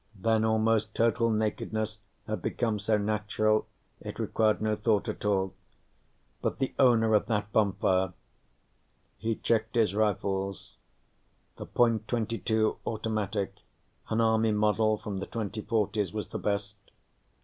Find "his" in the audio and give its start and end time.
9.75-9.93